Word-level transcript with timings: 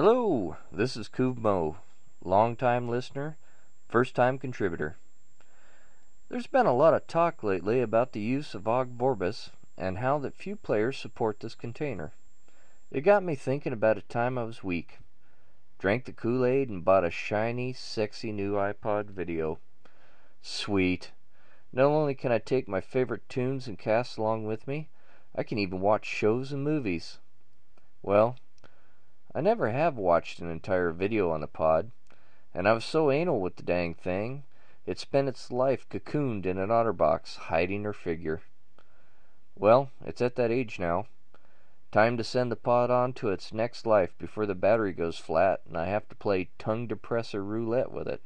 Hello, 0.00 0.56
this 0.70 0.96
is 0.96 1.08
Kuv 1.08 1.74
long-time 2.22 2.88
listener, 2.88 3.36
first-time 3.88 4.38
contributor. 4.38 4.96
There's 6.28 6.46
been 6.46 6.66
a 6.66 6.72
lot 6.72 6.94
of 6.94 7.08
talk 7.08 7.42
lately 7.42 7.80
about 7.80 8.12
the 8.12 8.20
use 8.20 8.54
of 8.54 8.68
Ogg 8.68 8.96
Vorbis 8.96 9.50
and 9.76 9.98
how 9.98 10.20
that 10.20 10.36
few 10.36 10.54
players 10.54 10.96
support 10.96 11.40
this 11.40 11.56
container. 11.56 12.12
It 12.92 13.00
got 13.00 13.24
me 13.24 13.34
thinking 13.34 13.72
about 13.72 13.98
a 13.98 14.02
time 14.02 14.38
I 14.38 14.44
was 14.44 14.62
weak. 14.62 15.00
Drank 15.80 16.04
the 16.04 16.12
Kool-Aid 16.12 16.68
and 16.68 16.84
bought 16.84 17.04
a 17.04 17.10
shiny, 17.10 17.72
sexy 17.72 18.30
new 18.30 18.52
iPod 18.52 19.06
video. 19.06 19.58
Sweet. 20.40 21.10
Not 21.72 21.86
only 21.86 22.14
can 22.14 22.30
I 22.30 22.38
take 22.38 22.68
my 22.68 22.80
favorite 22.80 23.28
tunes 23.28 23.66
and 23.66 23.76
casts 23.76 24.16
along 24.16 24.46
with 24.46 24.68
me, 24.68 24.90
I 25.34 25.42
can 25.42 25.58
even 25.58 25.80
watch 25.80 26.06
shows 26.06 26.52
and 26.52 26.62
movies. 26.62 27.18
Well, 28.00 28.36
I 29.34 29.40
never 29.40 29.70
have 29.70 29.96
watched 29.96 30.40
an 30.40 30.50
entire 30.50 30.90
video 30.90 31.30
on 31.30 31.40
the 31.40 31.46
pod, 31.46 31.90
and 32.54 32.66
I 32.66 32.72
was 32.72 32.84
so 32.84 33.10
anal 33.10 33.40
with 33.40 33.56
the 33.56 33.62
dang 33.62 33.94
thing, 33.94 34.44
it 34.86 34.98
spent 34.98 35.28
its 35.28 35.52
life 35.52 35.86
cocooned 35.90 36.46
in 36.46 36.56
an 36.56 36.70
otterbox, 36.70 37.36
hiding 37.36 37.84
her 37.84 37.92
figure. 37.92 38.40
Well, 39.54 39.90
it's 40.06 40.22
at 40.22 40.36
that 40.36 40.50
age 40.50 40.78
now. 40.78 41.08
Time 41.92 42.16
to 42.16 42.24
send 42.24 42.50
the 42.50 42.56
pod 42.56 42.90
on 42.90 43.12
to 43.14 43.28
its 43.28 43.52
next 43.52 43.86
life 43.86 44.16
before 44.18 44.46
the 44.46 44.54
battery 44.54 44.92
goes 44.92 45.18
flat 45.18 45.60
and 45.66 45.76
I 45.76 45.86
have 45.86 46.08
to 46.08 46.14
play 46.14 46.48
tongue 46.58 46.86
depressor 46.86 47.42
roulette 47.42 47.90
with 47.90 48.06
it. 48.06 48.22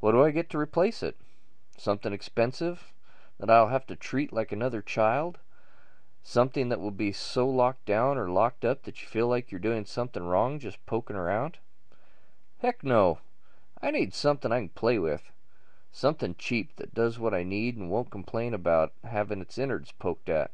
What 0.00 0.12
do 0.12 0.22
I 0.22 0.32
get 0.32 0.50
to 0.50 0.58
replace 0.58 1.02
it? 1.02 1.16
Something 1.78 2.12
expensive 2.12 2.92
that 3.38 3.50
I'll 3.50 3.68
have 3.68 3.86
to 3.86 3.96
treat 3.96 4.32
like 4.32 4.52
another 4.52 4.82
child? 4.82 5.38
Something 6.28 6.70
that 6.70 6.80
will 6.80 6.90
be 6.90 7.12
so 7.12 7.48
locked 7.48 7.86
down 7.86 8.18
or 8.18 8.28
locked 8.28 8.64
up 8.64 8.82
that 8.82 9.00
you 9.00 9.06
feel 9.06 9.28
like 9.28 9.52
you're 9.52 9.60
doing 9.60 9.84
something 9.84 10.24
wrong 10.24 10.58
just 10.58 10.84
poking 10.84 11.14
around? 11.14 11.58
Heck 12.58 12.82
no. 12.82 13.20
I 13.80 13.92
need 13.92 14.12
something 14.12 14.50
I 14.50 14.58
can 14.58 14.68
play 14.70 14.98
with. 14.98 15.30
Something 15.92 16.34
cheap 16.36 16.74
that 16.76 16.92
does 16.92 17.20
what 17.20 17.32
I 17.32 17.44
need 17.44 17.76
and 17.76 17.92
won't 17.92 18.10
complain 18.10 18.54
about 18.54 18.92
having 19.04 19.40
its 19.40 19.56
innards 19.56 19.92
poked 19.92 20.28
at. 20.28 20.50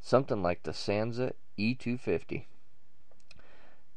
Something 0.00 0.42
like 0.42 0.62
the 0.62 0.72
Sansa 0.72 1.34
E250. 1.58 2.46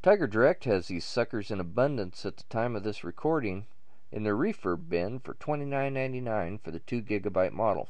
Tiger 0.03 0.27
Direct 0.27 0.65
has 0.65 0.89
these 0.89 1.05
suckers 1.05 1.49
in 1.49 1.61
abundance 1.61 2.25
at 2.25 2.35
the 2.35 2.43
time 2.49 2.75
of 2.75 2.83
this 2.83 3.05
recording 3.05 3.67
in 4.11 4.23
the 4.23 4.31
refurb 4.31 4.89
bin 4.89 5.19
for 5.19 5.33
$29.99 5.35 6.59
for 6.59 6.71
the 6.71 6.79
2 6.79 7.01
gigabyte 7.01 7.53
model. 7.53 7.87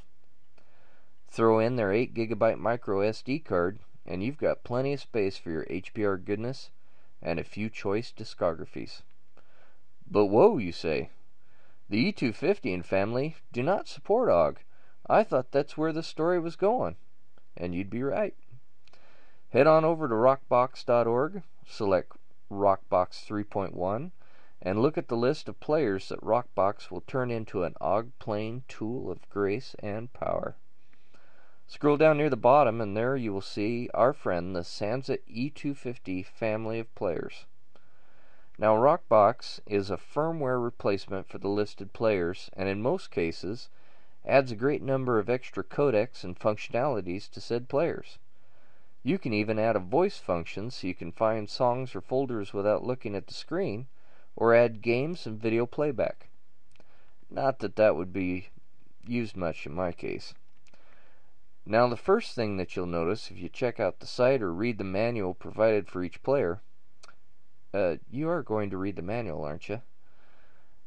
Throw 1.32 1.60
in 1.60 1.76
their 1.76 1.92
8 1.92 2.16
gigabyte 2.16 2.58
micro 2.58 3.02
SD 3.02 3.46
card, 3.46 3.78
and 4.04 4.24
you've 4.24 4.40
got 4.40 4.64
plenty 4.64 4.94
of 4.94 5.00
space 5.00 5.38
for 5.38 5.52
your 5.52 5.66
HPR 5.66 6.26
goodness 6.26 6.72
and 7.22 7.40
a 7.40 7.44
few 7.44 7.70
choice 7.70 8.12
discographies. 8.12 9.04
But 10.10 10.26
whoa, 10.26 10.58
you 10.58 10.72
say. 10.72 11.12
The 11.88 12.12
E250 12.12 12.74
and 12.74 12.86
family 12.86 13.36
do 13.52 13.62
not 13.62 13.88
support 13.88 14.30
Ogg. 14.30 14.60
I 15.08 15.24
thought 15.24 15.52
that's 15.52 15.78
where 15.78 15.94
the 15.94 16.02
story 16.02 16.40
was 16.40 16.56
going. 16.56 16.96
And 17.56 17.76
you'd 17.76 17.92
be 17.92 18.02
right. 18.02 18.36
Head 19.50 19.68
on 19.68 19.86
over 19.86 20.08
to 20.08 20.16
rockbox.org, 20.16 21.44
select 21.64 22.18
Rockbox 22.52 23.24
3.1, 23.24 24.12
and 24.64 24.82
look 24.82 24.98
at 24.98 25.08
the 25.08 25.16
list 25.16 25.48
of 25.48 25.60
players 25.60 26.10
that 26.10 26.22
Rockbox 26.22 26.90
will 26.90 27.02
turn 27.02 27.30
into 27.30 27.64
an 27.64 27.76
Ogg 27.80 28.12
playing 28.18 28.64
tool 28.68 29.12
of 29.12 29.30
grace 29.30 29.76
and 29.80 30.12
power. 30.12 30.56
Scroll 31.72 31.98
down 31.98 32.18
near 32.18 32.32
the 32.32 32.36
bottom 32.36 32.82
and 32.82 32.98
there 32.98 33.16
you 33.16 33.32
will 33.32 33.42
see 33.42 33.92
our 33.94 34.12
friend 34.12 34.56
the 34.56 34.62
Sansa 34.62 35.20
E250 35.30 36.26
family 36.26 36.80
of 36.80 36.96
players. 36.96 37.46
Now 38.58 38.76
Rockbox 38.76 39.60
is 39.68 39.92
a 39.92 39.98
firmware 39.98 40.62
replacement 40.62 41.28
for 41.28 41.38
the 41.38 41.48
listed 41.48 41.94
players 41.94 42.50
and 42.54 42.68
in 42.68 42.82
most 42.82 43.12
cases 43.12 43.70
adds 44.26 44.52
a 44.52 44.56
great 44.56 44.82
number 44.82 45.20
of 45.20 45.30
extra 45.30 45.64
codecs 45.64 46.24
and 46.24 46.40
functionalities 46.40 47.30
to 47.30 47.40
said 47.40 47.70
players. 47.70 48.18
You 49.04 49.20
can 49.20 49.32
even 49.32 49.60
add 49.60 49.76
a 49.76 49.80
voice 49.80 50.18
function 50.18 50.72
so 50.72 50.88
you 50.88 50.96
can 50.96 51.12
find 51.12 51.48
songs 51.48 51.94
or 51.94 52.02
folders 52.02 52.52
without 52.52 52.84
looking 52.84 53.16
at 53.16 53.28
the 53.28 53.36
screen, 53.36 53.86
or 54.36 54.56
add 54.56 54.82
games 54.82 55.28
and 55.28 55.40
video 55.40 55.68
playback. 55.68 56.30
Not 57.30 57.60
that 57.60 57.76
that 57.76 57.96
would 57.96 58.12
be 58.12 58.50
used 59.06 59.38
much 59.38 59.68
in 59.68 59.76
my 59.76 59.92
case. 59.92 60.34
Now 61.72 61.88
the 61.88 61.96
first 61.96 62.34
thing 62.34 62.58
that 62.58 62.76
you'll 62.76 62.88
notice 62.88 63.30
if 63.30 63.38
you 63.38 63.48
check 63.48 63.80
out 63.80 64.00
the 64.00 64.08
site 64.08 64.42
or 64.42 64.52
read 64.52 64.80
the 64.80 64.84
manual 64.84 65.36
provided 65.36 65.88
for 65.88 66.04
each 66.04 66.24
player, 66.24 66.62
uh, 67.72 67.98
you 68.10 68.28
are 68.28 68.42
going 68.42 68.72
to 68.72 68.78
read 68.78 68.96
the 68.96 69.04
manual, 69.04 69.44
aren't 69.44 69.70
you? 69.70 69.84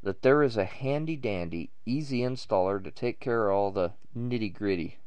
That 0.02 0.22
there 0.22 0.42
is 0.42 0.56
a 0.56 0.64
handy 0.64 1.14
dandy, 1.14 1.70
easy 1.86 2.22
installer 2.22 2.82
to 2.82 2.90
take 2.90 3.20
care 3.20 3.48
of 3.48 3.54
all 3.54 3.70
the 3.70 3.92
nitty 4.16 4.52
gritty. 4.52 4.98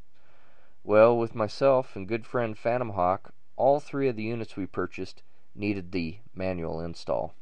Well, 0.82 1.18
with 1.18 1.34
myself 1.34 1.94
and 1.94 2.08
good 2.08 2.24
friend 2.24 2.56
Phantom 2.56 2.92
Hawk, 2.92 3.34
all 3.56 3.78
three 3.78 4.08
of 4.08 4.16
the 4.16 4.22
units 4.22 4.56
we 4.56 4.64
purchased 4.64 5.22
needed 5.54 5.92
the 5.92 6.20
manual 6.34 6.80
install. 6.80 7.34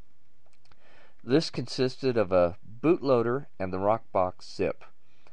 This 1.22 1.50
consisted 1.50 2.16
of 2.16 2.32
a 2.32 2.56
bootloader 2.82 3.46
and 3.60 3.72
the 3.72 3.78
Rockbox 3.78 4.42
zip. 4.42 4.82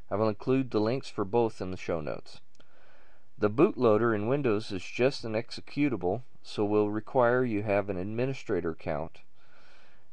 I 0.08 0.14
will 0.14 0.28
include 0.28 0.70
the 0.70 0.80
links 0.80 1.08
for 1.08 1.24
both 1.24 1.60
in 1.60 1.72
the 1.72 1.76
show 1.76 2.00
notes. 2.00 2.40
The 3.42 3.50
bootloader 3.50 4.14
in 4.14 4.28
Windows 4.28 4.70
is 4.70 4.84
just 4.84 5.24
an 5.24 5.32
executable, 5.32 6.22
so 6.44 6.64
will 6.64 6.90
require 6.90 7.44
you 7.44 7.64
have 7.64 7.90
an 7.90 7.96
administrator 7.96 8.70
account. 8.70 9.22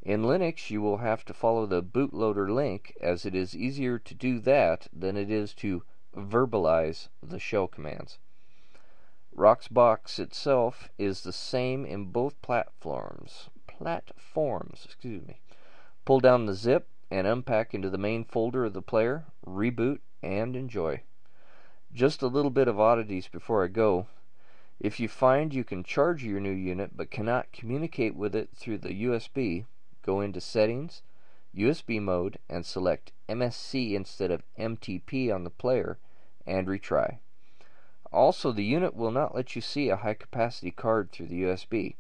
In 0.02 0.24
Linux, 0.24 0.72
you 0.72 0.82
will 0.82 0.98
have 0.98 1.24
to 1.26 1.34
follow 1.36 1.68
the 1.68 1.84
bootloader 1.84 2.50
link, 2.50 2.98
as 3.00 3.28
it 3.28 3.36
is 3.36 3.56
easier 3.56 4.00
to 4.00 4.16
do 4.16 4.40
that 4.40 4.88
than 4.92 5.16
it 5.16 5.30
is 5.30 5.54
to 5.62 5.84
verbalize 6.18 7.10
the 7.22 7.38
shell 7.38 7.68
commands. 7.68 8.18
Rockbox 9.38 10.18
itself 10.18 10.90
is 10.98 11.22
the 11.22 11.32
same 11.32 11.86
in 11.86 12.06
both 12.06 12.42
platforms. 12.42 13.52
Platforms, 13.68 14.82
excuse 14.86 15.28
me. 15.28 15.40
Pull 16.04 16.20
down 16.20 16.48
the 16.48 16.56
zip 16.56 16.88
and 17.12 17.28
unpack 17.28 17.76
into 17.76 17.92
the 17.92 18.00
main 18.00 18.24
folder 18.24 18.66
of 18.66 18.74
the 18.74 18.82
player, 18.82 19.26
reboot, 19.46 20.00
and 20.24 20.56
enjoy. 20.56 21.04
Just 21.94 22.22
a 22.22 22.28
little 22.28 22.52
bit 22.52 22.68
of 22.68 22.80
oddities 22.80 23.28
before 23.28 23.64
I 23.64 23.68
go. 23.68 24.06
If 24.80 25.00
you 25.00 25.08
find 25.08 25.54
you 25.54 25.64
can 25.64 25.84
charge 25.84 26.24
your 26.24 26.40
new 26.40 26.52
unit 26.52 26.92
but 26.96 27.10
cannot 27.10 27.52
communicate 27.52 28.16
with 28.16 28.36
it 28.36 28.50
through 28.56 28.78
the 28.78 29.04
USB, 29.04 29.66
go 30.06 30.22
into 30.22 30.40
Settings, 30.40 31.02
USB 31.56 32.00
mode, 32.00 32.38
and 32.48 32.64
select 32.64 33.12
MSC 33.28 33.94
instead 33.94 34.30
of 34.30 34.44
MTP 34.58 35.34
on 35.34 35.44
the 35.44 35.50
player 35.50 35.98
and 36.46 36.68
retry. 36.68 37.18
Also, 38.14 38.52
the 38.52 38.64
unit 38.64 38.96
will 38.96 39.12
not 39.12 39.36
let 39.36 39.56
you 39.56 39.62
see 39.62 39.90
a 39.90 39.98
high 39.98 40.14
capacity 40.14 40.72
card 40.72 41.12
through 41.12 41.28
the 41.28 41.42
USB, 41.42 41.96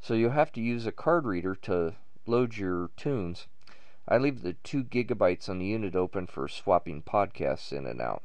so 0.00 0.14
you'll 0.14 0.32
have 0.32 0.52
to 0.52 0.60
use 0.60 0.84
a 0.84 0.92
card 0.92 1.24
reader 1.24 1.54
to 1.54 1.94
load 2.26 2.56
your 2.56 2.90
tunes. 2.96 3.46
I 4.06 4.18
leave 4.18 4.42
the 4.42 4.54
2 4.54 4.84
gigabytes 4.84 5.48
on 5.48 5.60
the 5.60 5.66
unit 5.66 5.94
open 5.94 6.26
for 6.26 6.48
swapping 6.48 7.02
podcasts 7.02 7.72
in 7.72 7.86
and 7.86 8.00
out. 8.00 8.24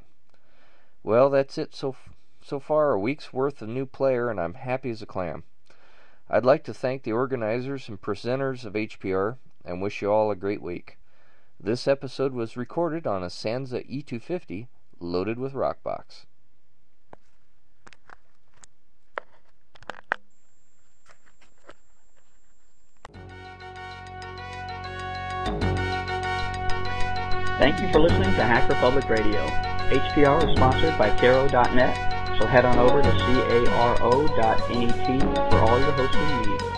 Well, 1.04 1.30
that's 1.30 1.58
it 1.58 1.76
so 1.76 1.96
so 2.42 2.60
far. 2.60 2.92
A 2.92 3.00
week's 3.00 3.34
worth 3.34 3.62
of 3.62 3.70
new 3.70 3.86
player, 3.86 4.30
and 4.30 4.40
I'm 4.40 4.54
happy 4.54 4.90
as 4.90 5.02
a 5.02 5.06
clam. 5.06 5.44
I'd 6.30 6.46
like 6.46 6.64
to 6.64 6.74
thank 6.74 7.04
the 7.04 7.12
organizers 7.12 7.90
and 7.90 8.02
presenters 8.02 8.66
of 8.66 8.74
HPR 8.74 9.38
and 9.66 9.82
wish 9.82 10.02
you 10.02 10.12
all 10.12 10.32
a 10.32 10.36
great 10.36 10.62
week. 10.62 10.98
This 11.60 11.88
episode 11.88 12.34
was 12.34 12.58
recorded 12.58 13.06
on 13.06 13.24
a 13.24 13.28
Sansa 13.28 13.88
E250 13.90 14.68
loaded 15.00 15.40
with 15.40 15.54
Rockbox. 15.54 16.26
Thank 27.60 27.80
you 27.82 27.92
for 27.92 28.00
listening 28.00 28.24
to 28.24 28.44
Hacker 28.44 28.76
Public 28.76 29.08
Radio. 29.10 29.73
HPR 29.94 30.50
is 30.50 30.56
sponsored 30.56 30.98
by 30.98 31.16
Caro.net, 31.18 32.40
so 32.40 32.48
head 32.48 32.66
on 32.66 32.80
over 32.80 33.04
to 33.04 33.12
caro.net 33.12 35.20
for 35.52 35.60
all 35.60 35.80
your 35.80 35.92
hosting 35.92 36.50
needs. 36.50 36.73